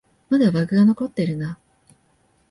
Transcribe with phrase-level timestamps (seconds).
[0.31, 1.59] まだバグが残ってるな